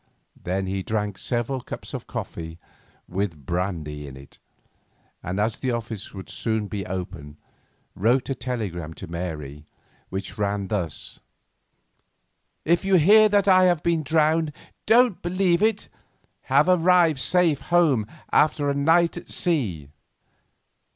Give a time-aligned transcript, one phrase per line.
[0.43, 2.57] Then he drank several cups of coffee
[3.07, 4.39] with brandy in it,
[5.21, 7.37] and as the office would soon be open,
[7.95, 9.67] wrote a telegram to Mary,
[10.09, 11.19] which ran thus:
[12.65, 14.53] "If you hear that I have been drowned,
[14.87, 15.87] don't believe it.
[16.45, 19.89] Have arrived safe home after a night at sea."